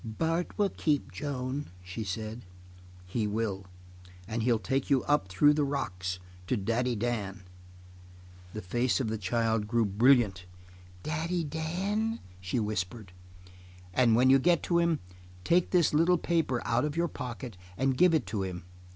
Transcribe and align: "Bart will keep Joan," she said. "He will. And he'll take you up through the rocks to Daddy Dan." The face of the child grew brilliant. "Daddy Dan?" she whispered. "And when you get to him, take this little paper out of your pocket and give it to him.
"Bart 0.03 0.57
will 0.57 0.71
keep 0.71 1.11
Joan," 1.11 1.69
she 1.83 2.03
said. 2.03 2.43
"He 3.05 3.27
will. 3.27 3.67
And 4.27 4.41
he'll 4.41 4.57
take 4.57 4.89
you 4.89 5.03
up 5.03 5.27
through 5.27 5.53
the 5.53 5.63
rocks 5.63 6.17
to 6.47 6.57
Daddy 6.57 6.95
Dan." 6.95 7.43
The 8.53 8.63
face 8.63 8.99
of 8.99 9.09
the 9.09 9.19
child 9.19 9.67
grew 9.67 9.85
brilliant. 9.85 10.47
"Daddy 11.03 11.43
Dan?" 11.43 12.19
she 12.39 12.59
whispered. 12.59 13.13
"And 13.93 14.15
when 14.15 14.31
you 14.31 14.39
get 14.39 14.63
to 14.63 14.79
him, 14.79 15.01
take 15.43 15.69
this 15.69 15.93
little 15.93 16.17
paper 16.17 16.65
out 16.65 16.83
of 16.83 16.97
your 16.97 17.07
pocket 17.07 17.55
and 17.77 17.95
give 17.95 18.15
it 18.15 18.25
to 18.25 18.41
him. 18.41 18.63